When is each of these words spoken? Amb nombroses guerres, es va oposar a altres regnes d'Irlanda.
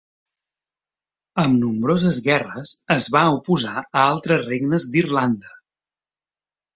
Amb 1.41 1.59
nombroses 1.65 2.17
guerres, 2.27 2.71
es 2.95 3.07
va 3.15 3.21
oposar 3.35 3.75
a 3.83 4.07
altres 4.07 4.41
regnes 4.47 4.87
d'Irlanda. 4.97 5.53